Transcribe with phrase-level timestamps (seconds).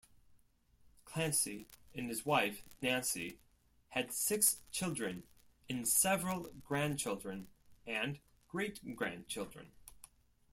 [1.05, 3.37] Clancy and his wife, Nancy,
[3.89, 5.25] had six children
[5.69, 7.49] and several grandchildren
[7.85, 9.69] and great-grandchildren.